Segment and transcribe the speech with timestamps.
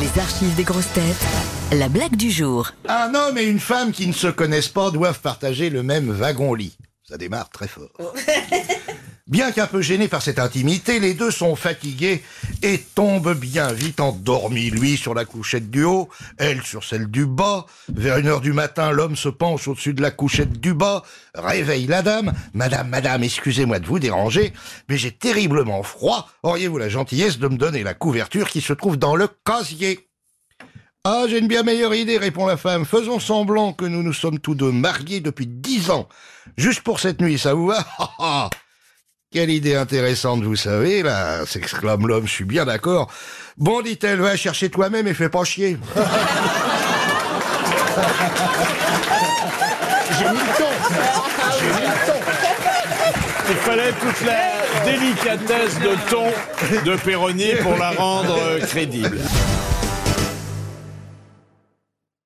[0.00, 1.24] Les archives des grosses têtes.
[1.72, 2.72] La blague du jour.
[2.88, 6.76] Un homme et une femme qui ne se connaissent pas doivent partager le même wagon-lit.
[7.08, 7.90] Ça démarre très fort.
[9.26, 12.22] Bien qu'un peu gênés par cette intimité, les deux sont fatigués
[12.62, 14.68] et tombent bien vite endormis.
[14.68, 17.64] Lui sur la couchette du haut, elle sur celle du bas.
[17.88, 21.04] Vers une heure du matin, l'homme se penche au-dessus de la couchette du bas,
[21.34, 22.34] réveille la dame.
[22.52, 24.52] Madame, madame, excusez-moi de vous déranger,
[24.90, 26.28] mais j'ai terriblement froid.
[26.42, 30.06] Auriez-vous la gentillesse de me donner la couverture qui se trouve dans le casier?
[31.04, 32.84] Ah, j'ai une bien meilleure idée, répond la femme.
[32.84, 36.10] Faisons semblant que nous nous sommes tous deux mariés depuis dix ans.
[36.58, 38.50] Juste pour cette nuit, ça vous va?
[39.34, 43.10] Quelle idée intéressante, vous savez, là, s'exclame l'homme, je suis bien d'accord.
[43.56, 45.76] Bon, dit-elle, va chercher toi-même et fais pas chier.
[50.16, 50.70] J'ai mis le ton.
[51.58, 52.20] J'ai mis le ton.
[53.50, 54.52] Il fallait toute la
[54.84, 56.26] délicatesse de ton
[56.88, 59.18] de Perroni pour la rendre euh, crédible.